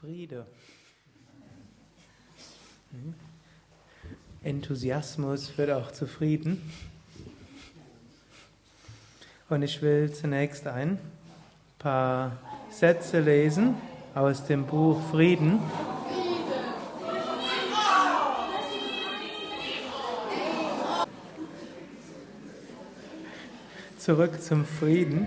Friede. 0.00 0.46
Hm? 2.90 3.14
Enthusiasmus 4.42 5.48
führt 5.48 5.70
auch 5.70 5.90
zu 5.90 6.06
Frieden. 6.06 6.70
Und 9.48 9.62
ich 9.62 9.80
will 9.80 10.12
zunächst 10.12 10.66
ein 10.66 10.98
paar 11.78 12.36
Sätze 12.70 13.20
lesen 13.20 13.74
aus 14.14 14.44
dem 14.44 14.66
Buch 14.66 15.00
Frieden. 15.10 15.60
Zurück 23.96 24.42
zum 24.42 24.66
Frieden. 24.66 25.26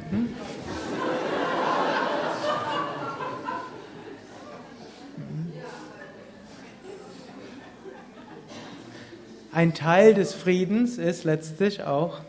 Ein 9.60 9.74
Teil 9.74 10.14
des 10.14 10.34
Friedens 10.34 10.98
ist 10.98 11.26
letztlich 11.26 11.84
auch 11.84 12.22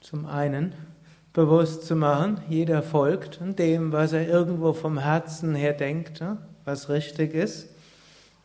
zum 0.00 0.26
einen 0.26 0.72
bewusst 1.32 1.86
zu 1.86 1.94
machen, 1.94 2.40
jeder 2.48 2.82
folgt 2.82 3.38
dem, 3.60 3.92
was 3.92 4.12
er 4.12 4.26
irgendwo 4.26 4.72
vom 4.72 4.98
Herzen 4.98 5.54
her 5.54 5.72
denkt, 5.72 6.24
was 6.64 6.88
richtig 6.88 7.32
ist. 7.32 7.68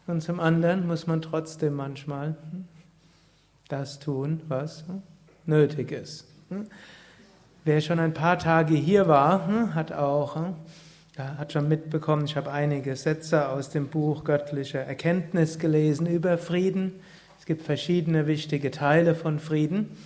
Und 0.05 0.21
zum 0.21 0.39
anderen 0.39 0.85
muss 0.85 1.07
man 1.07 1.23
trotzdem 1.23 1.73
manchmal 1.73 2.35
das 3.67 3.97
tun, 3.97 4.41
was 4.47 4.83
nötig 5.47 5.91
ist. 5.91 6.27
Wer 7.65 7.81
schon 7.81 7.97
ein 7.97 8.13
paar 8.13 8.37
Tage 8.37 8.75
hier 8.75 9.07
war, 9.07 9.73
hat 9.73 9.91
auch 9.91 10.37
hat 11.17 11.51
schon 11.51 11.67
mitbekommen, 11.67 12.25
ich 12.25 12.37
habe 12.37 12.51
einige 12.51 12.95
Sätze 12.95 13.49
aus 13.49 13.71
dem 13.71 13.87
Buch 13.87 14.23
Göttliche 14.23 14.77
Erkenntnis 14.77 15.57
gelesen 15.57 16.05
über 16.05 16.37
Frieden. 16.37 16.93
Es 17.41 17.47
gibt 17.47 17.63
verschiedene 17.63 18.27
wichtige 18.27 18.69
Teile 18.69 19.15
von 19.15 19.39
Frieden. 19.39 19.97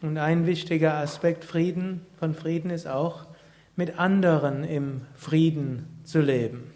Und 0.00 0.16
ein 0.16 0.46
wichtiger 0.46 0.94
Aspekt 0.94 1.44
Frieden, 1.44 2.06
von 2.20 2.34
Frieden 2.34 2.70
ist 2.70 2.86
auch, 2.86 3.26
mit 3.74 3.98
anderen 3.98 4.62
im 4.62 5.00
Frieden 5.16 5.86
zu 6.04 6.20
leben. 6.20 6.70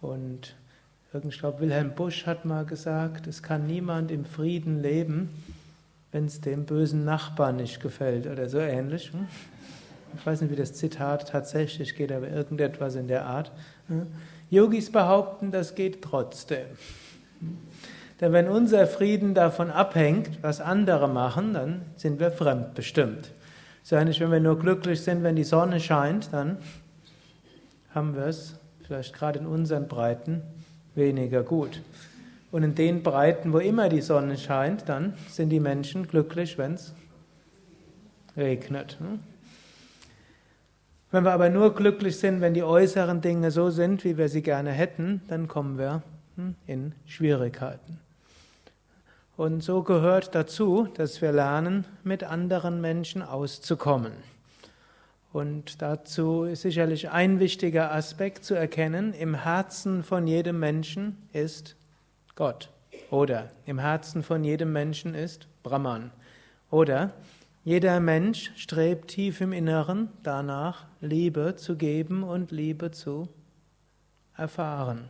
Und 0.00 0.56
ich 1.28 1.38
glaube, 1.38 1.60
Wilhelm 1.60 1.94
Busch 1.94 2.24
hat 2.24 2.46
mal 2.46 2.64
gesagt, 2.64 3.26
es 3.26 3.42
kann 3.42 3.66
niemand 3.66 4.10
im 4.10 4.24
Frieden 4.24 4.80
leben, 4.80 5.28
wenn 6.10 6.24
es 6.24 6.40
dem 6.40 6.64
bösen 6.64 7.04
Nachbarn 7.04 7.56
nicht 7.56 7.82
gefällt 7.82 8.26
oder 8.26 8.48
so 8.48 8.60
ähnlich. 8.60 9.12
Ich 10.16 10.24
weiß 10.24 10.40
nicht, 10.40 10.50
wie 10.50 10.56
das 10.56 10.72
Zitat 10.72 11.28
tatsächlich 11.28 11.94
geht, 11.96 12.10
aber 12.10 12.30
irgendetwas 12.30 12.94
in 12.94 13.08
der 13.08 13.26
Art. 13.26 13.52
Yogis 14.48 14.90
behaupten, 14.90 15.50
das 15.50 15.74
geht 15.74 16.00
trotzdem. 16.00 16.64
Denn 18.20 18.32
wenn 18.32 18.48
unser 18.48 18.86
Frieden 18.86 19.34
davon 19.34 19.70
abhängt, 19.70 20.42
was 20.42 20.60
andere 20.60 21.08
machen, 21.08 21.54
dann 21.54 21.82
sind 21.96 22.20
wir 22.20 22.30
fremdbestimmt. 22.30 23.32
So 23.82 23.96
ähnlich, 23.96 24.20
wenn 24.20 24.30
wir 24.30 24.40
nur 24.40 24.58
glücklich 24.58 25.02
sind, 25.02 25.22
wenn 25.22 25.34
die 25.34 25.44
Sonne 25.44 25.80
scheint, 25.80 26.32
dann 26.32 26.58
haben 27.94 28.14
wir 28.14 28.26
es 28.26 28.54
vielleicht 28.86 29.14
gerade 29.14 29.40
in 29.40 29.46
unseren 29.46 29.88
Breiten 29.88 30.42
weniger 30.94 31.42
gut. 31.42 31.82
Und 32.52 32.62
in 32.62 32.74
den 32.74 33.02
Breiten, 33.02 33.52
wo 33.52 33.58
immer 33.58 33.88
die 33.88 34.02
Sonne 34.02 34.36
scheint, 34.36 34.88
dann 34.88 35.14
sind 35.28 35.48
die 35.48 35.60
Menschen 35.60 36.06
glücklich, 36.06 36.58
wenn 36.58 36.74
es 36.74 36.94
regnet. 38.36 38.98
Hm? 39.00 39.20
Wenn 41.10 41.24
wir 41.24 41.32
aber 41.32 41.50
nur 41.50 41.74
glücklich 41.74 42.18
sind, 42.18 42.40
wenn 42.40 42.54
die 42.54 42.62
äußeren 42.62 43.20
Dinge 43.20 43.50
so 43.50 43.70
sind, 43.70 44.04
wie 44.04 44.16
wir 44.16 44.28
sie 44.28 44.42
gerne 44.42 44.70
hätten, 44.70 45.22
dann 45.28 45.48
kommen 45.48 45.78
wir 45.78 46.02
in 46.66 46.94
Schwierigkeiten. 47.06 47.98
Und 49.36 49.62
so 49.62 49.82
gehört 49.82 50.34
dazu, 50.34 50.88
dass 50.94 51.22
wir 51.22 51.32
lernen, 51.32 51.86
mit 52.04 52.22
anderen 52.22 52.80
Menschen 52.80 53.22
auszukommen. 53.22 54.12
Und 55.32 55.80
dazu 55.80 56.44
ist 56.44 56.62
sicherlich 56.62 57.10
ein 57.10 57.40
wichtiger 57.40 57.92
Aspekt 57.92 58.44
zu 58.44 58.54
erkennen, 58.54 59.14
im 59.14 59.34
Herzen 59.34 60.04
von 60.04 60.26
jedem 60.26 60.60
Menschen 60.60 61.16
ist 61.32 61.76
Gott. 62.34 62.68
Oder 63.10 63.50
im 63.64 63.78
Herzen 63.78 64.22
von 64.22 64.44
jedem 64.44 64.72
Menschen 64.72 65.14
ist 65.14 65.48
Brahman. 65.62 66.10
Oder 66.70 67.12
jeder 67.64 68.00
Mensch 68.00 68.52
strebt 68.56 69.08
tief 69.08 69.40
im 69.40 69.52
Inneren 69.52 70.08
danach, 70.22 70.84
Liebe 71.00 71.56
zu 71.56 71.76
geben 71.76 72.22
und 72.22 72.50
Liebe 72.50 72.90
zu 72.90 73.28
erfahren. 74.36 75.08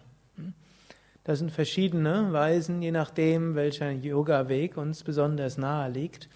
Das 1.25 1.39
sind 1.39 1.53
verschiedene 1.53 2.33
Weisen, 2.33 2.83
je 2.83 2.91
nachdem, 2.91 3.55
welcher 3.55 3.91
Yoga-Weg 3.91 4.77
uns 4.77 5.05
besonders 5.05 5.57
nahe 5.57 5.91
liegt. 5.91 6.29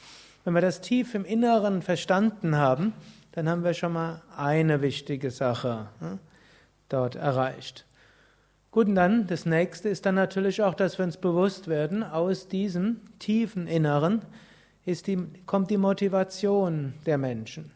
Wenn 0.45 0.55
wir 0.55 0.61
das 0.61 0.81
tief 0.81 1.15
im 1.15 1.25
Inneren 1.25 1.83
verstanden 1.83 2.57
haben, 2.57 2.93
dann 3.33 3.49
haben 3.49 3.65
wir 3.65 3.75
schon 3.75 3.93
mal 3.93 4.23
eine 4.37 4.83
wichtige 4.83 5.31
Sache 5.31 5.89
hm, 5.99 6.19
dort 6.89 7.17
erreicht. 7.17 7.85
Gut, 8.71 8.87
und 8.87 8.95
dann 8.95 9.27
das 9.27 9.45
nächste 9.45 9.89
ist 9.89 10.07
dann 10.07 10.15
natürlich 10.15 10.63
auch, 10.63 10.75
dass 10.75 10.99
wir 10.99 11.05
uns 11.05 11.17
bewusst 11.17 11.67
werden, 11.67 12.03
aus 12.03 12.47
diesem 12.47 13.01
tiefen 13.19 13.67
Inneren 13.67 14.23
die, 14.87 15.27
kommt 15.47 15.71
die 15.71 15.79
Motivation 15.79 16.95
der 17.07 17.19
Menschen. 17.19 17.73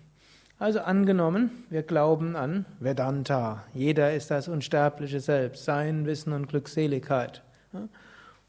Also 0.61 0.81
angenommen, 0.81 1.65
wir 1.71 1.83
glauben 1.83 2.37
an 2.37 2.67
Vedanta. 2.81 3.65
Jeder 3.73 4.13
ist 4.13 4.31
das 4.31 4.47
unsterbliche 4.47 5.19
Selbst, 5.19 5.65
Sein, 5.65 6.05
Wissen 6.05 6.35
und 6.35 6.49
Glückseligkeit. 6.49 7.43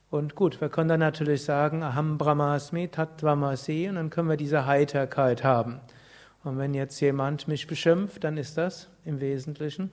Und 0.09 0.35
gut, 0.35 0.59
wir 0.59 0.67
können 0.67 0.89
dann 0.89 0.99
natürlich 0.99 1.45
sagen, 1.45 1.83
Aham 1.83 2.17
Brahmasmi 2.17 2.89
Tattvamasi, 2.89 3.87
und 3.87 3.95
dann 3.95 4.09
können 4.09 4.27
wir 4.27 4.35
diese 4.35 4.65
Heiterkeit 4.65 5.45
haben. 5.45 5.79
Und 6.43 6.57
wenn 6.57 6.73
jetzt 6.73 6.99
jemand 6.99 7.47
mich 7.47 7.65
beschimpft, 7.65 8.25
dann 8.25 8.35
ist 8.35 8.57
das 8.57 8.89
im 9.05 9.21
Wesentlichen 9.21 9.89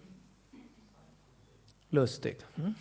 lustig. 1.93 2.39
Hm? 2.57 2.75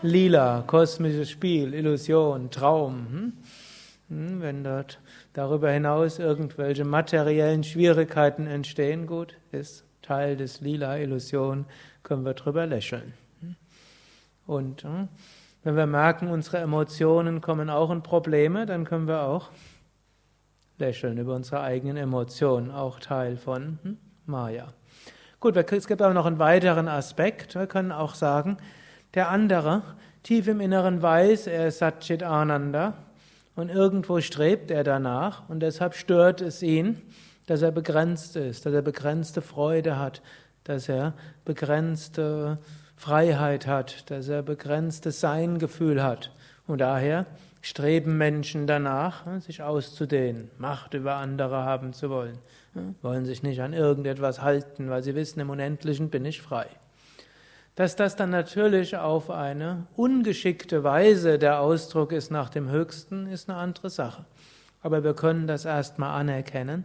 Lila, 0.00 0.64
kosmisches 0.66 1.30
Spiel, 1.30 1.74
Illusion, 1.74 2.50
Traum. 2.50 3.06
Hm? 3.10 3.32
Hm 4.12 4.40
wenn 4.42 4.64
dort 4.64 5.00
darüber 5.32 5.70
hinaus 5.70 6.18
irgendwelche 6.18 6.84
materiellen 6.84 7.64
Schwierigkeiten 7.64 8.46
entstehen, 8.46 9.06
gut, 9.06 9.36
ist 9.52 9.84
Teil 10.02 10.36
des 10.36 10.60
lila 10.60 10.98
Illusion, 10.98 11.64
können 12.02 12.24
wir 12.24 12.34
drüber 12.34 12.66
lächeln. 12.66 13.14
Und 14.46 14.82
hm, 14.82 15.08
wenn 15.62 15.76
wir 15.76 15.86
merken, 15.86 16.28
unsere 16.28 16.58
Emotionen 16.58 17.40
kommen 17.40 17.70
auch 17.70 17.90
in 17.90 18.02
Probleme, 18.02 18.66
dann 18.66 18.84
können 18.84 19.06
wir 19.06 19.22
auch 19.22 19.50
lächeln 20.78 21.18
über 21.18 21.34
unsere 21.34 21.60
eigenen 21.60 21.96
Emotionen, 21.96 22.70
auch 22.70 22.98
Teil 22.98 23.36
von 23.36 23.78
hm, 23.82 23.98
Maya. 24.26 24.72
Gut, 25.38 25.56
es 25.56 25.86
gibt 25.86 26.02
aber 26.02 26.14
noch 26.14 26.26
einen 26.26 26.38
weiteren 26.38 26.88
Aspekt. 26.88 27.54
Wir 27.54 27.66
können 27.66 27.92
auch 27.92 28.14
sagen, 28.14 28.58
der 29.14 29.28
andere 29.28 29.82
tief 30.22 30.46
im 30.48 30.60
Inneren 30.60 31.02
weiß, 31.02 31.46
er 31.46 31.68
ist 31.68 31.78
Satchit 31.78 32.22
Ananda 32.22 32.94
und 33.54 33.68
irgendwo 33.68 34.20
strebt 34.20 34.70
er 34.70 34.84
danach 34.84 35.48
und 35.48 35.60
deshalb 35.60 35.94
stört 35.94 36.40
es 36.40 36.62
ihn, 36.62 37.02
dass 37.46 37.62
er 37.62 37.72
begrenzt 37.72 38.36
ist, 38.36 38.66
dass 38.66 38.72
er 38.72 38.82
begrenzte 38.82 39.42
Freude 39.42 39.98
hat, 39.98 40.22
dass 40.64 40.88
er 40.88 41.14
begrenzte 41.44 42.58
Freiheit 42.96 43.66
hat, 43.66 44.10
dass 44.10 44.28
er 44.28 44.42
begrenztes 44.42 45.20
Seingefühl 45.20 46.02
hat. 46.02 46.32
Und 46.66 46.80
daher 46.80 47.26
streben 47.60 48.16
Menschen 48.16 48.66
danach, 48.66 49.40
sich 49.40 49.62
auszudehnen, 49.62 50.50
Macht 50.58 50.94
über 50.94 51.16
andere 51.16 51.64
haben 51.64 51.92
zu 51.92 52.10
wollen, 52.10 52.38
wollen 53.02 53.24
sich 53.24 53.42
nicht 53.42 53.60
an 53.60 53.72
irgendetwas 53.72 54.40
halten, 54.40 54.88
weil 54.88 55.02
sie 55.02 55.14
wissen, 55.14 55.40
im 55.40 55.50
Unendlichen 55.50 56.10
bin 56.10 56.24
ich 56.24 56.42
frei. 56.42 56.66
Dass 57.74 57.96
das 57.96 58.16
dann 58.16 58.30
natürlich 58.30 58.96
auf 58.96 59.30
eine 59.30 59.86
ungeschickte 59.96 60.84
Weise 60.84 61.38
der 61.38 61.60
Ausdruck 61.60 62.12
ist 62.12 62.30
nach 62.30 62.50
dem 62.50 62.68
Höchsten, 62.68 63.26
ist 63.26 63.48
eine 63.48 63.58
andere 63.58 63.88
Sache. 63.88 64.26
Aber 64.82 65.04
wir 65.04 65.14
können 65.14 65.46
das 65.46 65.64
erstmal 65.64 66.20
anerkennen, 66.20 66.84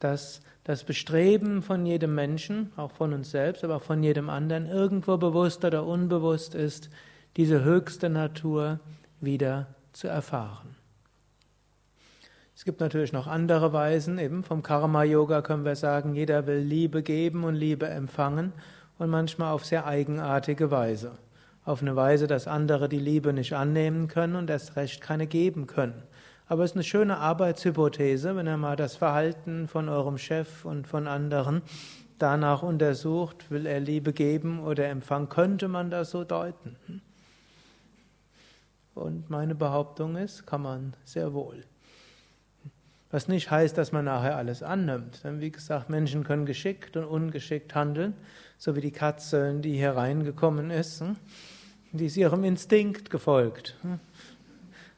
dass 0.00 0.42
das 0.64 0.84
Bestreben 0.84 1.62
von 1.62 1.86
jedem 1.86 2.14
Menschen, 2.14 2.72
auch 2.76 2.90
von 2.90 3.14
uns 3.14 3.30
selbst, 3.30 3.64
aber 3.64 3.76
auch 3.76 3.82
von 3.82 4.02
jedem 4.02 4.28
anderen, 4.28 4.66
irgendwo 4.66 5.16
bewusst 5.16 5.64
oder 5.64 5.86
unbewusst 5.86 6.54
ist, 6.54 6.90
diese 7.36 7.64
höchste 7.64 8.10
Natur 8.10 8.80
wieder 9.20 9.68
zu 9.92 10.08
erfahren. 10.08 10.76
Es 12.54 12.64
gibt 12.64 12.80
natürlich 12.80 13.12
noch 13.12 13.26
andere 13.26 13.72
Weisen, 13.72 14.18
eben 14.18 14.44
vom 14.44 14.62
Karma-Yoga 14.62 15.42
können 15.42 15.64
wir 15.64 15.76
sagen, 15.76 16.14
jeder 16.14 16.46
will 16.46 16.58
Liebe 16.58 17.02
geben 17.02 17.44
und 17.44 17.54
Liebe 17.54 17.88
empfangen 17.88 18.52
und 18.98 19.10
manchmal 19.10 19.52
auf 19.52 19.64
sehr 19.64 19.86
eigenartige 19.86 20.70
Weise. 20.70 21.12
Auf 21.64 21.82
eine 21.82 21.96
Weise, 21.96 22.26
dass 22.26 22.46
andere 22.46 22.88
die 22.88 22.98
Liebe 22.98 23.32
nicht 23.32 23.54
annehmen 23.54 24.08
können 24.08 24.36
und 24.36 24.50
erst 24.50 24.76
recht 24.76 25.00
keine 25.00 25.26
geben 25.26 25.66
können. 25.66 26.02
Aber 26.46 26.62
es 26.62 26.72
ist 26.72 26.76
eine 26.76 26.84
schöne 26.84 27.18
Arbeitshypothese, 27.18 28.36
wenn 28.36 28.46
ihr 28.46 28.58
mal 28.58 28.76
das 28.76 28.96
Verhalten 28.96 29.66
von 29.66 29.88
eurem 29.88 30.18
Chef 30.18 30.64
und 30.64 30.86
von 30.86 31.06
anderen 31.06 31.62
danach 32.18 32.62
untersucht, 32.62 33.50
will 33.50 33.66
er 33.66 33.80
Liebe 33.80 34.12
geben 34.12 34.60
oder 34.62 34.88
empfangen, 34.88 35.28
könnte 35.28 35.68
man 35.68 35.90
das 35.90 36.10
so 36.10 36.24
deuten. 36.24 36.76
Hm? 36.86 37.00
Und 38.94 39.30
meine 39.30 39.54
Behauptung 39.54 40.16
ist, 40.16 40.46
kann 40.46 40.62
man 40.62 40.94
sehr 41.04 41.32
wohl. 41.32 41.64
Was 43.14 43.28
nicht 43.28 43.48
heißt, 43.48 43.78
dass 43.78 43.92
man 43.92 44.06
nachher 44.06 44.36
alles 44.36 44.64
annimmt. 44.64 45.22
Denn 45.22 45.40
wie 45.40 45.52
gesagt, 45.52 45.88
Menschen 45.88 46.24
können 46.24 46.46
geschickt 46.46 46.96
und 46.96 47.04
ungeschickt 47.04 47.72
handeln, 47.72 48.14
so 48.58 48.74
wie 48.74 48.80
die 48.80 48.90
Katze, 48.90 49.54
die 49.60 49.76
hier 49.76 49.92
reingekommen 49.92 50.72
ist. 50.72 51.00
Hm? 51.00 51.14
Die 51.92 52.06
ist 52.06 52.16
ihrem 52.16 52.42
Instinkt 52.42 53.10
gefolgt. 53.10 53.76
Hm? 53.82 54.00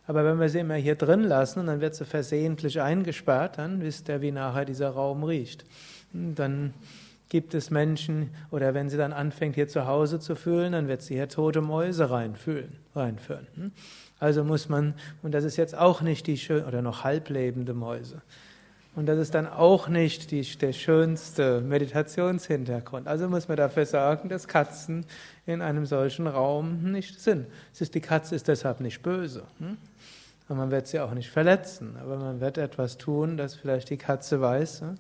Aber 0.06 0.24
wenn 0.24 0.40
wir 0.40 0.48
sie 0.48 0.60
immer 0.60 0.76
hier 0.76 0.94
drin 0.94 1.24
lassen 1.24 1.66
dann 1.66 1.82
wird 1.82 1.94
sie 1.94 2.06
versehentlich 2.06 2.80
eingesperrt, 2.80 3.58
dann 3.58 3.82
wisst 3.82 4.08
ihr, 4.08 4.22
wie 4.22 4.32
nachher 4.32 4.64
dieser 4.64 4.88
Raum 4.88 5.22
riecht. 5.22 5.66
Dann 6.14 6.72
gibt 7.28 7.55
es 7.55 7.70
Menschen, 7.70 8.31
oder 8.50 8.75
wenn 8.75 8.88
sie 8.88 8.96
dann 8.96 9.12
anfängt, 9.12 9.56
hier 9.56 9.69
zu 9.69 9.87
Hause 9.87 10.20
zu 10.20 10.37
fühlen, 10.37 10.73
dann 10.73 10.88
wird 10.88 11.02
sie 11.02 11.14
hier 11.14 11.28
tote 11.28 11.61
Mäuse 11.61 12.11
reinfühlen, 12.11 12.76
reinführen. 12.94 13.46
Hm? 13.55 13.73
Also 14.19 14.44
muss 14.44 14.69
man, 14.69 14.94
und 15.23 15.32
das 15.32 15.44
ist 15.44 15.56
jetzt 15.56 15.76
auch 15.76 16.02
nicht 16.02 16.26
die 16.26 16.38
schön, 16.38 16.64
oder 16.64 16.82
noch 16.82 17.05
halblebende 17.05 17.75
Mäuse. 17.75 18.23
Und 18.94 19.06
das 19.06 19.19
ist 19.19 19.34
dann 19.34 19.46
auch 19.46 19.88
nicht 19.88 20.31
die, 20.31 20.40
der 20.40 20.73
schönste 20.73 21.61
Meditationshintergrund. 21.61 23.06
Also 23.06 23.28
muss 23.28 23.46
man 23.46 23.58
dafür 23.58 23.84
sorgen, 23.84 24.31
dass 24.31 24.49
Katzen 24.49 25.05
in 25.44 25.61
einem 25.61 25.84
solchen 25.84 26.26
Raum 26.26 26.93
nicht 26.93 27.20
sind. 27.20 27.46
Es 27.75 27.82
ist, 27.82 27.94
die 27.94 28.00
Katze 28.00 28.34
ist 28.34 28.49
deshalb 28.49 28.81
nicht 28.81 29.02
böse. 29.02 29.43
Hm? 29.58 29.76
Und 30.49 30.56
man 30.56 30.70
wird 30.70 30.87
sie 30.87 31.00
auch 31.00 31.12
nicht 31.12 31.28
verletzen. 31.28 31.96
Aber 32.00 32.17
man 32.17 32.40
wird 32.40 32.56
etwas 32.56 32.96
tun, 32.96 33.37
dass 33.37 33.55
vielleicht 33.55 33.90
die 33.90 33.99
Katze 33.99 34.40
weiß, 34.40 34.81
hm? 34.81 34.94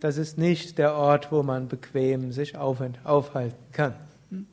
Das 0.00 0.16
ist 0.16 0.36
nicht 0.38 0.78
der 0.78 0.94
Ort, 0.94 1.30
wo 1.30 1.42
man 1.42 1.68
bequem 1.68 2.32
sich 2.32 2.56
aufhalten 2.56 3.58
kann. 3.72 3.94
Hm? 4.30 4.46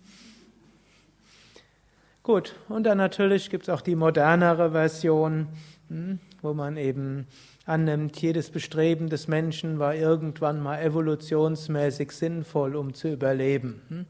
Gut, 2.21 2.55
und 2.67 2.83
dann 2.83 2.97
natürlich 2.97 3.49
gibt 3.49 3.63
es 3.63 3.69
auch 3.69 3.79
die 3.81 3.95
modernere 3.95 4.71
Version, 4.71 5.47
hm? 5.87 6.19
wo 6.41 6.53
man 6.53 6.75
eben 6.77 7.25
annimmt, 7.65 8.21
jedes 8.21 8.51
Bestreben 8.51 9.09
des 9.09 9.27
Menschen 9.27 9.79
war 9.79 9.95
irgendwann 9.95 10.61
mal 10.61 10.79
evolutionsmäßig 10.81 12.11
sinnvoll, 12.11 12.75
um 12.75 12.93
zu 12.93 13.11
überleben, 13.11 14.05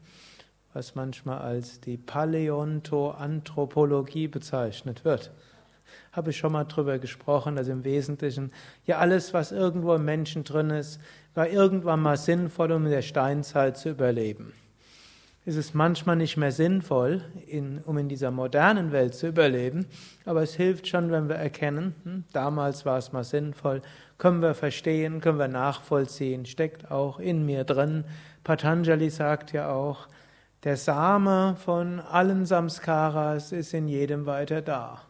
was 0.74 0.94
manchmal 0.96 1.38
als 1.38 1.80
die 1.80 1.96
Paläontoanthropologie 1.96 4.28
bezeichnet 4.28 5.04
wird 5.04 5.30
habe 6.12 6.30
ich 6.30 6.36
schon 6.36 6.52
mal 6.52 6.64
drüber 6.64 6.98
gesprochen, 6.98 7.56
dass 7.56 7.68
im 7.68 7.84
Wesentlichen 7.84 8.52
ja 8.86 8.98
alles, 8.98 9.34
was 9.34 9.52
irgendwo 9.52 9.94
im 9.94 10.04
Menschen 10.04 10.44
drin 10.44 10.70
ist, 10.70 11.00
war 11.34 11.48
irgendwann 11.48 12.00
mal 12.00 12.16
sinnvoll, 12.16 12.72
um 12.72 12.86
in 12.86 12.90
der 12.90 13.02
Steinzeit 13.02 13.76
zu 13.76 13.90
überleben. 13.90 14.52
Es 15.48 15.56
ist 15.56 15.74
manchmal 15.74 16.16
nicht 16.16 16.36
mehr 16.36 16.52
sinnvoll, 16.52 17.22
in, 17.46 17.78
um 17.78 17.96
in 17.96 18.10
dieser 18.10 18.30
modernen 18.30 18.92
Welt 18.92 19.14
zu 19.14 19.28
überleben, 19.28 19.86
aber 20.26 20.42
es 20.42 20.54
hilft 20.54 20.88
schon, 20.88 21.10
wenn 21.10 21.30
wir 21.30 21.36
erkennen, 21.36 21.94
hm, 22.04 22.24
damals 22.34 22.84
war 22.84 22.98
es 22.98 23.12
mal 23.12 23.24
sinnvoll, 23.24 23.80
können 24.18 24.42
wir 24.42 24.52
verstehen, 24.52 25.22
können 25.22 25.38
wir 25.38 25.48
nachvollziehen, 25.48 26.44
steckt 26.44 26.90
auch 26.90 27.18
in 27.18 27.46
mir 27.46 27.64
drin. 27.64 28.04
Patanjali 28.44 29.08
sagt 29.08 29.52
ja 29.52 29.70
auch, 29.70 30.08
der 30.64 30.76
Same 30.76 31.56
von 31.64 32.00
allen 32.00 32.44
Samskaras 32.44 33.52
ist 33.52 33.72
in 33.72 33.88
jedem 33.88 34.26
weiter 34.26 34.60
da. 34.60 35.02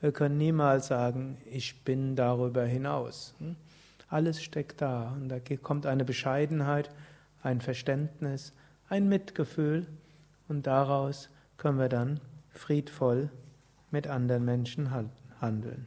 Wir 0.00 0.12
können 0.12 0.38
niemals 0.38 0.86
sagen, 0.86 1.38
ich 1.44 1.84
bin 1.84 2.16
darüber 2.16 2.64
hinaus. 2.64 3.34
Hm? 3.38 3.56
Alles 4.08 4.42
steckt 4.42 4.80
da 4.80 5.12
und 5.12 5.28
da 5.28 5.38
kommt 5.62 5.86
eine 5.86 6.04
Bescheidenheit, 6.04 6.90
ein 7.42 7.60
Verständnis, 7.60 8.52
ein 8.88 9.08
Mitgefühl 9.08 9.86
und 10.48 10.66
daraus 10.66 11.28
können 11.58 11.78
wir 11.78 11.88
dann 11.88 12.20
friedvoll 12.50 13.30
mit 13.90 14.06
anderen 14.06 14.44
Menschen 14.44 14.90
handeln. 15.40 15.86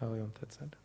Harium 0.00 0.32
Tatsat. 0.34 0.79